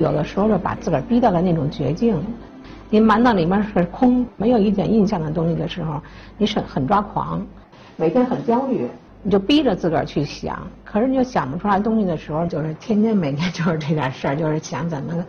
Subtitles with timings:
[0.00, 2.20] 有的时候就把自个儿逼到了那种绝境。
[2.88, 6.02] 你满脑里面是空，没有一点印象的东西的时候，
[6.38, 7.46] 你是很抓狂，
[7.96, 8.88] 每天很焦虑，
[9.22, 10.66] 你就逼着自个儿去想。
[10.84, 15.24] 可是你又想不出来东西的时候，就是天天每天 就是这点事儿，就是想怎么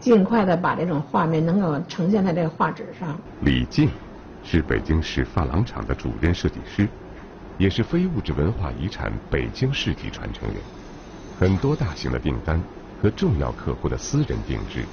[0.00, 3.16] 尽快的把这种画面能够呈现在这个画纸上。
[3.42, 3.88] 李静
[4.42, 6.88] 是北京市发廊厂的主任设计师，
[7.56, 10.56] 也是非物质文化遗产北京市级传承人。
[11.38, 12.60] 很多大型的订单
[13.02, 14.84] 和重要客户的私人定制，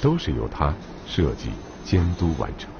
[0.00, 0.74] 都是由他
[1.06, 1.50] 设计
[1.84, 2.70] 监督完成。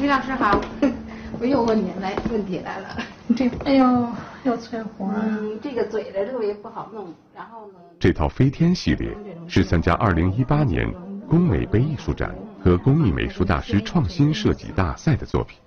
[0.00, 0.60] 李老师好，
[1.40, 2.96] 我又问你来问题来了。
[3.36, 4.08] 这哎呦，
[4.42, 5.10] 要淬火。
[5.14, 7.14] 嗯，这个嘴的特别不好弄。
[7.34, 7.74] 然后呢？
[7.98, 10.92] 这套飞天系列是参加2018年
[11.28, 12.34] 工美杯艺术展
[12.64, 15.58] 和工艺美术大师创新设计大赛的作品，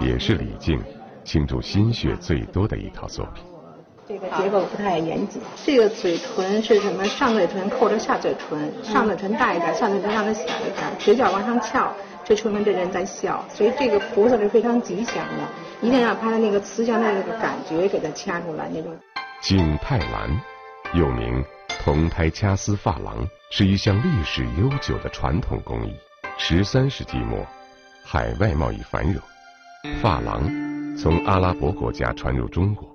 [0.00, 0.82] 也是李静
[1.22, 3.44] 倾注心血最多的一套作品。
[4.10, 5.40] 这个结构不太严谨。
[5.64, 7.04] 这个嘴唇是什么？
[7.04, 13.44] 上嘴唇扣着下嘴唇，上嘴唇大一点，下嘴唇让它小一点，嘴角往上翘，这说明这人在笑。
[13.48, 15.46] 所以这个菩萨是非常吉祥的，
[15.80, 18.92] 一定要把他那个慈祥的那个感觉给它掐出来那种。
[19.40, 20.28] 景泰蓝，
[20.94, 21.44] 又名
[21.84, 25.94] 铜胎掐丝珐琅，是一项历史悠久的传统工艺。
[26.36, 27.46] 十三世纪末，
[28.04, 29.22] 海外贸易繁荣，
[30.02, 30.50] 珐琅
[30.96, 32.89] 从阿拉伯国家传入中国。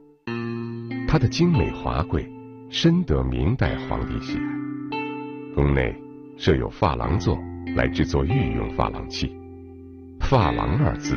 [1.16, 2.30] 它的精美华贵，
[2.70, 5.56] 深得明代皇帝喜爱。
[5.56, 5.96] 宫内
[6.36, 7.40] 设有珐琅座
[7.74, 9.34] 来制作御用珐琅器。
[10.20, 11.16] 珐琅二字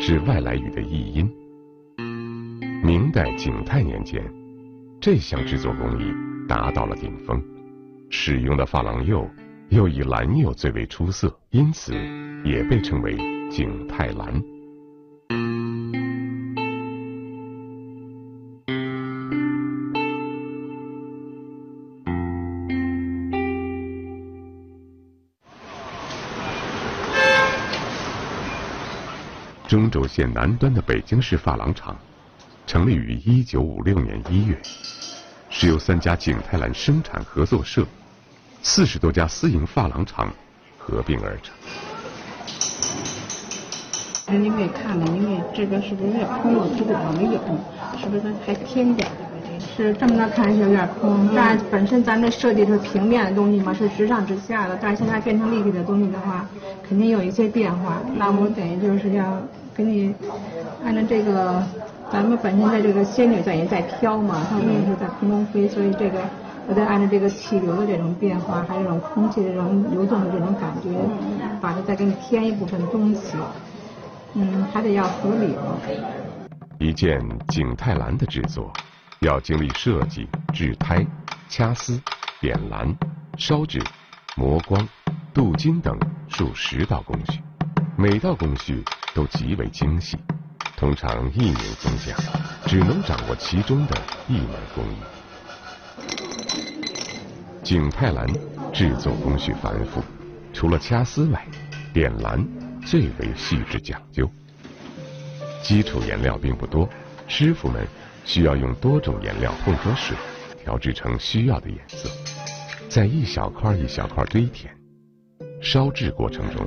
[0.00, 1.28] 是外来语的译音。
[2.84, 4.22] 明代景泰年间，
[5.00, 6.12] 这项制作工艺
[6.46, 7.42] 达到了顶峰，
[8.10, 9.28] 使用的珐琅釉
[9.70, 11.92] 又以蓝釉最为出色，因此
[12.44, 13.16] 也被称为
[13.50, 14.40] 景泰蓝。
[29.74, 31.96] 中轴线南端的北京市珐琅厂，
[32.64, 34.56] 成立于一九五六年一月，
[35.50, 37.84] 是由三家景泰蓝生产合作社、
[38.62, 40.32] 四十多家私营珐琅厂
[40.78, 41.52] 合并而成。
[44.40, 46.68] 你可以看到，因为这个是不是有点空了？
[46.78, 47.40] 这个我没有，
[47.98, 49.10] 是不是还偏点？
[49.76, 56.46] 是这么着看是有点空，但本身咱这设计是平面的东西嘛，是直上直下的，但是现在变成立体的东西的话，
[56.88, 58.00] 肯定有一些变化。
[58.14, 59.42] 那我等于就是要。
[59.76, 60.14] 给你
[60.84, 61.62] 按照这个，
[62.10, 66.20] 咱们本身在这个仙女在也在飘嘛，它也是在空中飞，所以这个
[66.68, 70.90] 我在按照这个气流的这种变化，还有这种空气的这种流动的这种感觉，
[71.60, 73.36] 把它再给你添一部分东西，
[74.34, 75.56] 嗯，还得要合理。
[76.78, 78.72] 一件景泰蓝的制作，
[79.20, 81.04] 要经历设计、制胎、
[81.48, 82.00] 掐丝、
[82.40, 82.94] 点蓝、
[83.36, 83.82] 烧制、
[84.36, 84.88] 磨光、
[85.32, 85.98] 镀金等
[86.28, 87.40] 数十道工序，
[87.96, 88.84] 每道工序。
[89.14, 90.18] 都极为精细，
[90.76, 92.18] 通常一名工匠
[92.66, 93.96] 只能掌握其中的
[94.28, 94.96] 一门工艺。
[97.62, 98.26] 景泰蓝
[98.72, 100.02] 制作工序繁复，
[100.52, 101.46] 除了掐丝外，
[101.92, 102.44] 点蓝
[102.84, 104.28] 最为细致讲究。
[105.62, 106.86] 基础颜料并不多，
[107.28, 107.86] 师傅们
[108.24, 110.16] 需要用多种颜料混合水，
[110.62, 112.10] 调制成需要的颜色，
[112.88, 114.74] 在一小块一小块堆填。
[115.62, 116.66] 烧制过程中，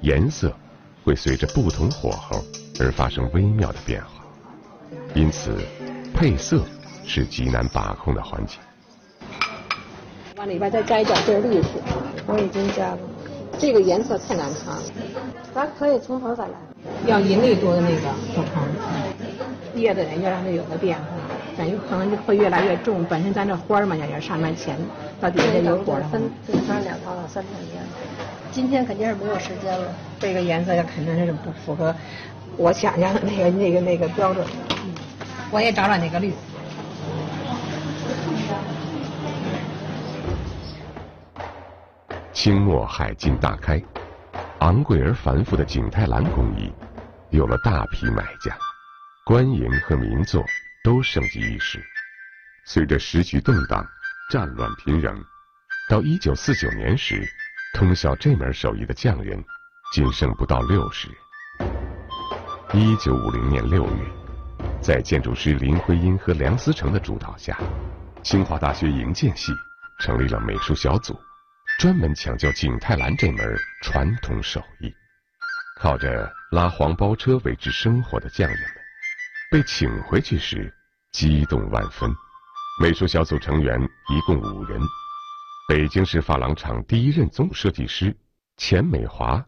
[0.00, 0.54] 颜色。
[1.04, 2.42] 会随着不同火候
[2.78, 4.24] 而发生微妙的变化，
[5.14, 5.56] 因此
[6.14, 6.62] 配色
[7.06, 8.58] 是极难把控的环节。
[10.36, 11.68] 往里边再加一点倍绿色，
[12.26, 12.98] 我已经加了。
[13.58, 14.82] 这个颜色太难看了，
[15.54, 16.52] 咱可以从头再来。
[17.06, 18.62] 要银绿多的那个火盆，
[19.74, 21.04] 叶子要让它有个变化，
[21.58, 23.04] 咱有可能就会越来越重。
[23.04, 24.78] 本身咱这花嘛，要上面前
[25.20, 26.08] 到底下有火的。
[26.08, 27.82] 分分成两套到三套烟。
[28.52, 29.94] 今天肯定是没有时间了。
[30.18, 31.94] 这个颜色也肯定是不符合
[32.56, 34.46] 我想象的那个那个那个标准。
[35.50, 36.32] 我也找找那个绿。
[42.32, 43.82] 清末海禁大开，
[44.60, 46.72] 昂贵而繁复的景泰蓝工艺
[47.30, 48.56] 有了大批买家，
[49.24, 50.42] 官营和民作
[50.82, 51.82] 都盛极一时。
[52.64, 53.84] 随着时局动荡，
[54.30, 55.14] 战乱频仍，
[55.88, 57.28] 到一九四九年时。
[57.72, 59.42] 通晓这门手艺的匠人，
[59.92, 61.16] 仅剩不到六十人。
[62.72, 64.04] 一九五零年六月，
[64.80, 67.56] 在建筑师林徽因和梁思成的主导下，
[68.22, 69.52] 清华大学营建系
[70.00, 71.18] 成立了美术小组，
[71.78, 74.92] 专门抢救景泰蓝这门传统手艺。
[75.78, 78.68] 靠着拉黄包车维持生活的匠人们，
[79.50, 80.72] 被请回去时
[81.12, 82.10] 激动万分。
[82.82, 84.80] 美术小组成员一共五人。
[85.70, 88.12] 北京市珐琅厂第一任总设计师
[88.56, 89.40] 钱美华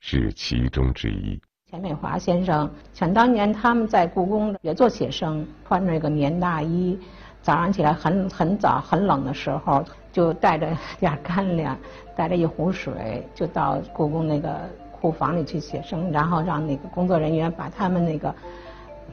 [0.00, 1.40] 是其中之一。
[1.70, 6.98] 钱美华先生，想当年他们在故宫也做写生，穿着一个棉大衣，
[7.40, 9.82] 早上起来很很早很冷的时候，
[10.12, 10.68] 就带着
[10.98, 11.74] 点干粮，
[12.14, 14.60] 带着一壶水，就到故宫那个
[14.92, 18.34] 库房里去写生，然后让那个工作人员把他们那个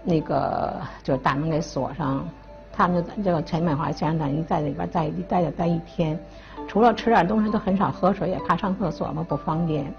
[0.03, 2.27] 那个就是大门给锁上。
[2.77, 6.17] 他们就这个陈美华先生等于在里边待一待就待一天，
[6.67, 9.91] 除了吃点东西都很少喝水，也怕上厕所嘛不方便。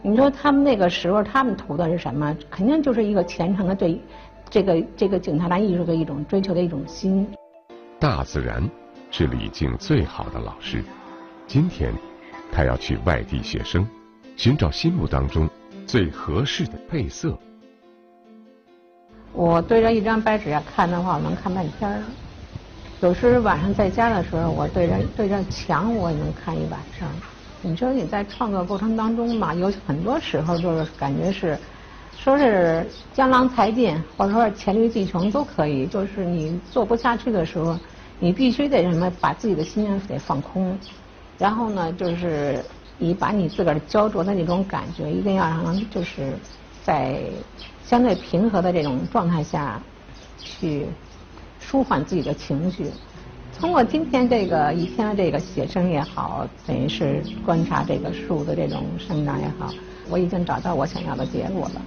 [0.00, 2.34] 你说他们那个时候，他们图的是什么？
[2.48, 4.00] 肯定就是一个虔诚的对
[4.48, 7.28] 这个这个景泰蓝艺术的一种追求的一种心。
[7.98, 8.66] 大自然
[9.10, 10.82] 是李静最好的老师。
[11.46, 11.92] 今天，
[12.50, 13.86] 他要去外地写生，
[14.38, 15.46] 寻找心目当中
[15.86, 17.38] 最合适的配色。
[19.36, 22.02] 我对着一张白纸要看的话，我能看半天儿。
[23.00, 27.20] 有时晚上在家的时候，我对着对着墙，我也能看一晚上。
[27.60, 31.58] 你说你在创作过程当中嘛，有很多时候就是感觉是，
[32.14, 35.86] 说是江郎才尽，或者说黔驴技穷都可以。
[35.86, 37.78] 就是你做不下去的时候，
[38.18, 40.80] 你必须得什么，把自己的心得放空，
[41.36, 42.64] 然后呢，就是
[42.96, 46.38] 你把你自个儿焦灼的那种感觉，一定要让就是
[46.86, 47.20] 在
[47.84, 49.82] 相对平和的这种状态下
[50.38, 50.86] 去
[51.58, 52.92] 舒缓自己的情绪。
[53.58, 59.74] 通过今天这个一天的这个写生也好，等于是观察这个树的这种生长也好，
[60.08, 61.82] 我已经找到我想要的结果了。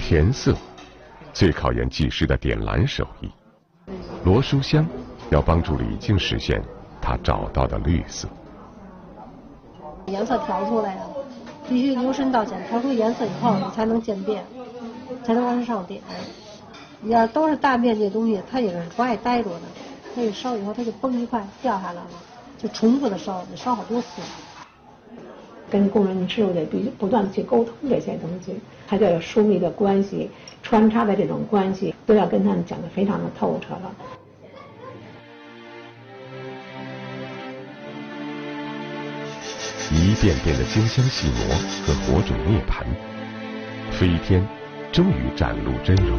[0.00, 0.52] 填色
[1.32, 3.30] 最考验技师的点蓝手艺。
[4.24, 4.84] 罗书香
[5.30, 6.60] 要帮助李静实现
[7.00, 8.28] 他找到的绿色。
[10.06, 11.02] 颜色调出来呀，
[11.68, 14.44] 必须由深到浅，调出颜色以后，你才能渐变。
[15.22, 16.00] 才能往上上点。
[17.02, 19.60] 你要都是大面积的东西，它也是不爱待着的。
[20.14, 22.06] 它一烧以后，它就崩一块掉下来了，
[22.58, 24.22] 就重复的烧，得烧好多次。
[25.68, 28.58] 跟工人师傅得必须不断的去沟通这些东西，
[28.88, 30.30] 它就有疏密的关系，
[30.62, 33.92] 穿插的这种关系，都要跟他们讲的非常的透彻了。
[39.90, 41.56] 一遍遍的精香细磨
[41.86, 42.84] 和火种涅槃，
[43.90, 44.46] 飞天。
[44.92, 46.18] 终于展露真容，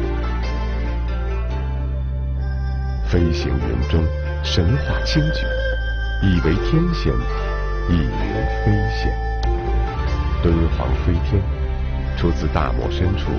[3.06, 4.02] 飞行云中，
[4.42, 5.46] 神话清绝，
[6.22, 7.12] 以为天仙，
[7.90, 8.08] 亦云
[8.64, 9.12] 飞仙。
[10.42, 11.42] 敦煌飞天，
[12.16, 13.30] 出自大漠深处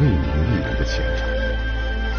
[0.00, 0.20] 未名
[0.52, 1.28] 一人的潜传，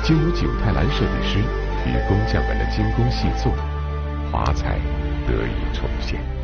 [0.03, 1.39] 经由景泰蓝设计师
[1.85, 3.53] 与工匠们的精工细作，
[4.29, 4.77] 华彩
[5.25, 6.36] 得以重现。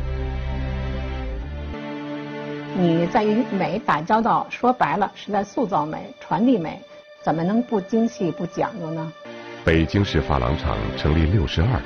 [2.76, 6.80] 你在与美打交道，说白了是在塑造美、传递美，
[7.22, 9.12] 怎么能不精细、不讲究呢？
[9.64, 11.82] 北京市珐琅厂成立六十二年，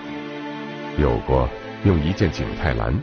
[0.98, 1.46] 有过
[1.84, 2.98] 用一件景泰蓝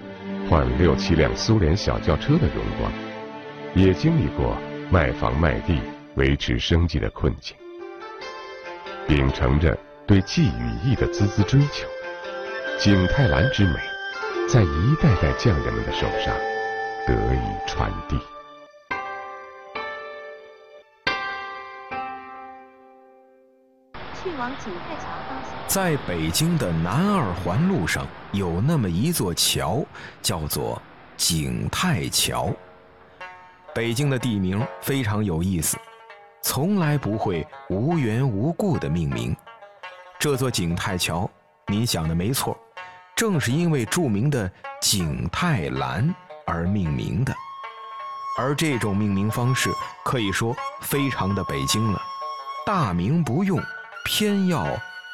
[0.49, 2.91] 换六七辆苏联小轿车的荣光，
[3.75, 4.57] 也经历过
[4.89, 5.79] 卖房卖地
[6.15, 7.55] 维持生计的困境。
[9.07, 9.77] 秉承着
[10.07, 11.87] 对技与艺的孜孜追求，
[12.79, 13.75] 景泰蓝之美，
[14.49, 16.35] 在一代代匠人们的手上。
[17.07, 18.17] 得以传递。
[24.15, 25.51] 去往景泰桥方向。
[25.67, 29.85] 在北京的南二环路上，有那么一座桥，
[30.23, 30.81] 叫做
[31.15, 32.51] 景泰桥。
[33.75, 35.77] 北京的地名非常有意思，
[36.41, 39.35] 从来不会无缘无故的命名。
[40.17, 41.29] 这座景泰桥，
[41.67, 42.57] 您想的没错，
[43.15, 46.11] 正是因为著名的景泰蓝。
[46.45, 47.35] 而命名的，
[48.37, 49.69] 而这种命名方式
[50.03, 52.01] 可以说非常的北京了，
[52.65, 53.61] 大名不用，
[54.03, 54.65] 偏要。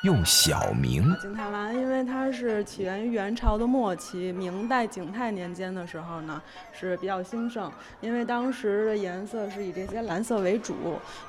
[0.01, 6.41] 用小名景泰蓝，因为它是起源于元朝的末期，明代景泰年间的时候呢
[6.71, 10.73] 是比较兴盛，因为当时的颜色是以这些蓝色为主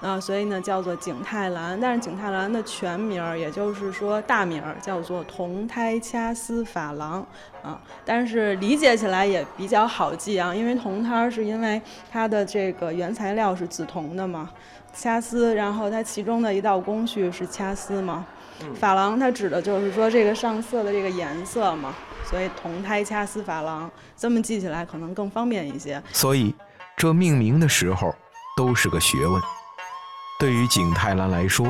[0.00, 1.79] 啊，所以呢叫做景泰蓝。
[1.79, 7.26] 但是景泰蓝的全名，也就是说大名叫做铜胎掐丝珐琅
[7.62, 14.49] 啊，但是理解起来也比较好记啊，因为铜胎是因为它的这个原材料是紫铜的嘛，
[14.95, 18.25] 掐丝，然后它其中的一道工序是掐丝嘛。
[18.81, 26.02] 珐琅它指的就是说这个上色的这个颜色嘛，所以铜胎掐丝珐琅这么记起来可能更方便一些。
[26.12, 26.54] 所以
[26.97, 28.14] 这命名的时候
[28.57, 29.42] 都是个学问。
[30.38, 31.66] 对于景泰蓝来说，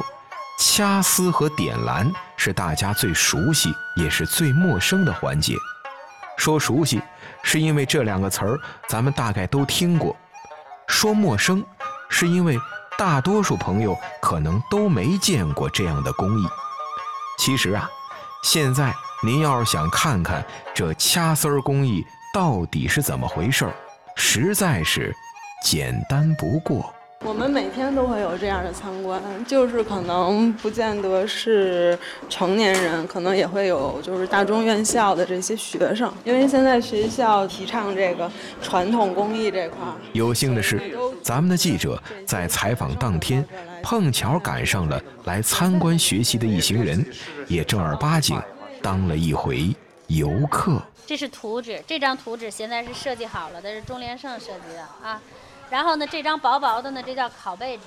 [0.59, 5.55] 掐丝和点蓝是大家最熟悉也是最陌生的环节。
[6.37, 7.01] 说熟悉，
[7.43, 8.59] 是因为这两个词儿
[8.89, 10.17] 咱们大概都听过；
[10.87, 11.65] 说陌生，
[12.09, 12.59] 是因为。
[12.99, 16.45] 大多数朋友可能都没见过这样的工艺。
[17.39, 17.91] 其实啊，
[18.45, 23.75] 现在您要是想看看这掐丝工艺到底是怎么回事儿，
[24.17, 25.15] 实在是
[25.65, 26.93] 简单不过。
[27.25, 31.97] 我们每天都会有这样的参观，就是可能不见得是
[32.29, 39.95] 成年人，可能也会有就是大中院校的这些学生，因为现在学校提倡这个传统工艺这块儿。
[40.13, 40.81] 有幸的是，
[41.23, 43.47] 咱们的记者在采访当天
[43.83, 47.05] 碰巧赶上了来参观学习的一行人，
[47.47, 48.37] 也正儿八经
[48.83, 49.75] 当了一回
[50.09, 50.83] 游客。
[51.07, 55.21] 这是图纸，这张图纸现在是设计好了的，是钟连胜设计的啊。
[55.73, 57.85] 然后呢，这张薄薄的呢，这叫拷贝纸。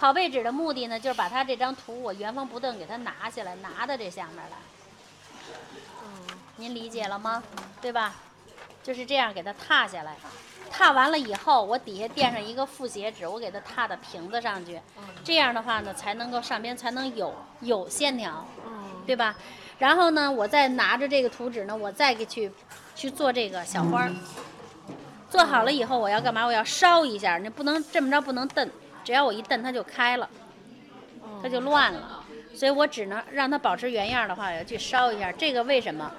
[0.00, 4.56] 拷贝纸的目的呢，就是把它这张图我原封不动给它拿下来，拿到这下面来。
[6.02, 7.42] 嗯，您理解了吗？
[7.82, 8.14] 对吧？
[8.82, 10.16] 就是这样给它踏下来，
[10.70, 14.80] 踏完了以后，我底下垫上一个复写纸，我给它踏到瓶子上去。
[15.22, 18.46] 这样的话呢，才能够上边才能有有线条，
[19.06, 19.36] 对吧？
[19.78, 22.50] 然后呢，我再拿着这个图纸呢，我再给去
[22.94, 24.12] 去做这个小花儿。
[25.28, 26.44] 做好了以后，我要干嘛？
[26.44, 28.68] 我要烧一下，你不能这么着，不能蹬。
[29.04, 30.28] 只要我一蹬，它就开了，
[31.42, 32.24] 它就乱了。
[32.54, 35.30] 所以我只能让它保持原样的话，要去烧一下。
[35.32, 36.10] 这个为什么？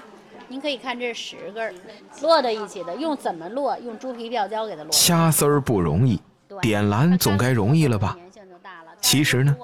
[0.48, 1.76] 您可以看，这是十根
[2.12, 3.78] 摞在一起的，用怎么摞？
[3.80, 4.90] 用猪皮吊胶给它摞。
[4.92, 6.20] 掐丝儿不容易，
[6.62, 8.18] 点蓝总该容易了吧？
[9.02, 9.56] 其实呢，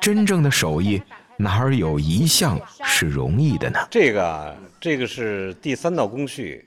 [0.00, 1.02] 真正的手艺
[1.36, 3.78] 哪儿有一项是容易的呢？
[3.90, 6.66] 这个，这个是第三道工序，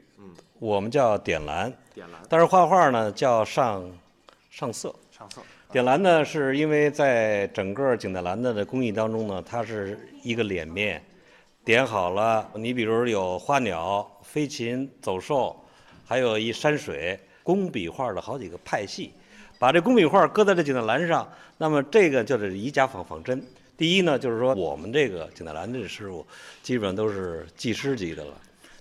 [0.60, 1.72] 我们叫点蓝。
[2.30, 3.84] 但是画画呢叫上
[4.50, 5.42] 上色，上色。
[5.72, 11.04] 点蓝呢是因为在整个景泰蓝的工艺当中呢，它是一个脸面，
[11.66, 15.56] 点好了，你比如有花鸟、飞禽走兽，
[16.06, 19.12] 还有一山水，工笔画的好几个派系，
[19.60, 23.44] 把这工笔画搁在这景泰蓝上，那么这个就是以假仿仿真。
[23.76, 26.26] 第一呢，就是说我们这个景泰蓝的师傅，
[26.64, 28.32] 基本上都是技师级的了，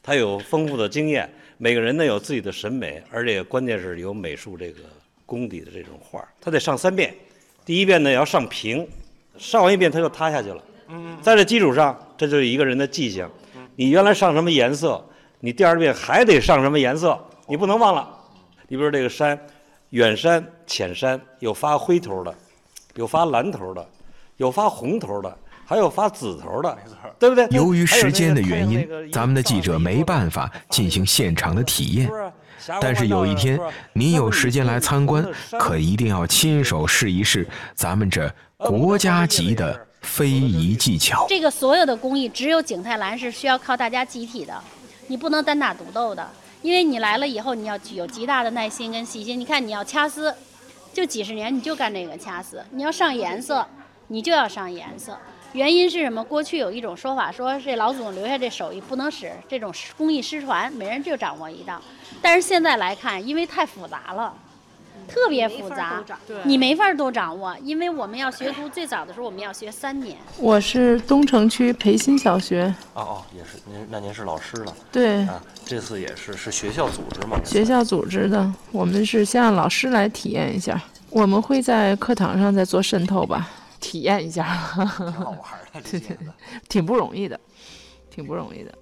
[0.07, 1.29] 他有丰富的经验。
[1.59, 4.81] 每个人呢有自己的审美，而且关键是有美术这个
[5.25, 7.13] 功底的这种画他得上三遍。
[7.65, 8.87] 第一遍呢要上平，
[9.37, 10.63] 上完一遍他就塌下去了。
[10.89, 13.29] 嗯在这基础上，这就是一个人的记性。
[13.75, 15.05] 你原来上什么颜色，
[15.41, 18.09] 你第二遍还得上什么颜色，你不能忘了。
[18.69, 19.39] 你比如这个山，
[19.91, 22.33] 远山、浅山，有发灰头的，
[22.95, 23.85] 有发蓝头的，
[24.37, 25.39] 有发红头的。
[25.67, 26.79] 还有发紫头的，
[27.19, 27.47] 对不对？
[27.51, 32.09] 由于时间的原因，咱们的记者没办法进行现场的体验。
[32.81, 33.59] 但是有一天，
[33.93, 35.25] 您有时间来参观，
[35.59, 41.27] 可一定要亲手试一试咱们这国家级的非遗技巧。
[41.29, 44.55] 这个所有的工艺，只有景泰蓝是需要靠大家集体的，
[45.09, 46.25] 你不能单打独斗的。
[46.63, 49.39] 因为你来了以后，你要有极大的耐心跟细心。
[49.39, 50.35] 你看，你要掐丝，
[50.93, 53.65] 就几十年你就干这个掐丝；你要上颜色，
[54.09, 55.17] 你就要上颜色。
[55.57, 56.23] 原因是什么？
[56.23, 61.81] 过去有一种说法，说这老祖宗留下这手艺不能使，这种工艺失传，每人就掌握一道。
[62.21, 64.35] 但是现在来看，因为太复杂了，
[65.09, 66.05] 特别复杂，
[66.45, 67.57] 你没法都掌握。
[67.63, 70.19] 因为我们要学徒，最早的时候我们要学三年。
[70.39, 72.65] 我是东城区培新小学。
[72.93, 74.77] 哦哦，也是您，那您是老师了。
[74.93, 75.23] 对。
[75.23, 77.41] 啊，这次也是是学校组织吗？
[77.43, 83.49] 学校组织的，我们是先让老师来体验一下，我们会在课堂上再做渗透吧。
[83.87, 84.43] 体验一下，
[84.97, 85.41] 挺好玩
[85.73, 86.27] 的，对对对，
[86.69, 87.39] 挺不容易的，
[88.11, 88.75] 挺不容易的。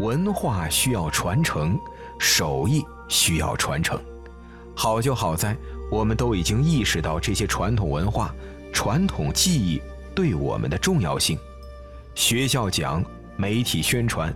[0.00, 1.78] 文化需要传承，
[2.18, 3.98] 手艺需要传承。
[4.74, 5.56] 好就好在，
[5.90, 8.34] 我们都已经意识到这些传统文化、
[8.70, 9.80] 传统技艺
[10.14, 11.38] 对我们的重要性。
[12.14, 13.02] 学校讲，
[13.38, 14.30] 媒体宣传，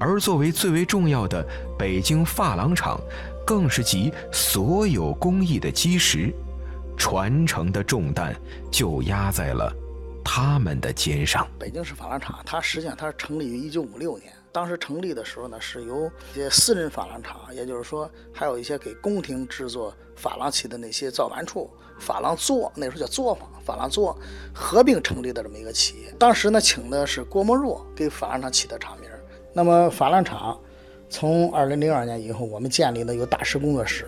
[0.00, 1.46] 而作为最为重要的
[1.78, 3.00] 北京珐琅厂，
[3.46, 6.34] 更是集所有工艺的基石。
[6.96, 8.34] 传承的重担
[8.70, 9.72] 就压在了
[10.24, 11.46] 他们的肩上。
[11.58, 14.32] 北京市珐琅厂，它实际上它是成立于一九五六年。
[14.52, 21.68] 当时成立的时候呢，是由一些私人珐琅厂，也就是说，还有一些给宫廷制作珐琅器的那些造办处、
[22.00, 24.16] 珐琅作，那时候叫作坊、珐琅作，
[24.54, 26.14] 合并成立的这么一个企业。
[26.20, 29.10] 当时呢，请的是郭沫若给珐琅厂起的厂名。
[29.52, 30.56] 那么珐琅厂
[31.10, 34.06] 从二零零二年以后，我们建立了有大师工作室。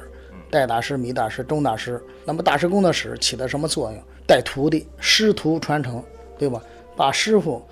[0.50, 4.02] 代大师、米大师、钟大师，那么大师工作室起的什么作用？
[4.26, 6.02] 带徒弟，师徒传承，
[6.38, 6.60] 对吧？
[6.96, 7.64] 把师傅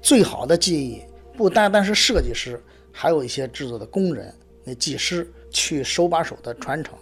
[0.00, 1.02] 最好的技艺，
[1.36, 2.60] 不单单是设计师，
[2.90, 4.34] 还有一些制作的工人、
[4.64, 6.94] 那技师，去手把手的传承，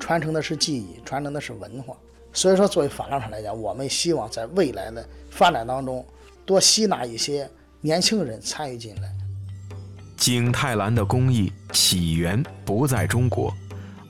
[0.00, 1.96] 传承的是技艺，传承的是文化。
[2.32, 6.04] 所以说，作为珐琅厂来讲，我们希望在未来的发展当中，
[6.44, 7.48] 多吸纳一些
[7.80, 9.12] 年轻人参与进来。
[10.16, 13.52] 景泰蓝的工艺起源不在中国。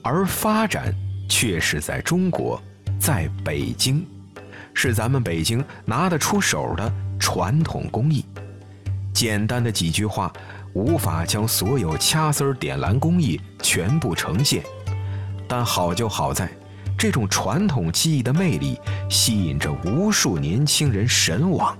[0.03, 0.93] 而发展
[1.29, 2.61] 却是在中国，
[2.99, 4.05] 在北京，
[4.75, 8.25] 是咱们北京拿得出手的传统工艺。
[9.15, 10.33] 简单的几句话，
[10.75, 14.63] 无法将所有掐丝点蓝工艺全部呈现，
[15.47, 16.51] 但好就好在，
[16.99, 18.79] 这种传统技艺的魅力
[19.09, 21.77] 吸引着无数年轻人神往。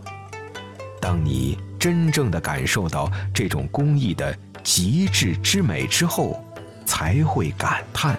[1.01, 6.45] 当你真正的感受到这种工艺的极致之美之后，
[7.03, 8.17] 才会感叹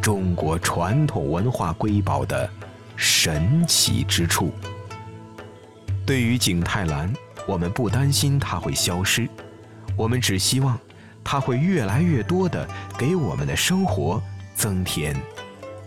[0.00, 2.48] 中国传统文化瑰宝的
[2.96, 4.54] 神奇之处。
[6.06, 7.12] 对于景泰蓝，
[7.46, 9.28] 我们不担心它会消失，
[9.98, 10.78] 我们只希望
[11.22, 14.18] 它会越来越多的给我们的生活
[14.54, 15.14] 增添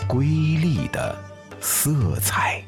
[0.08, 1.18] 瑰丽的
[1.60, 2.64] 色彩。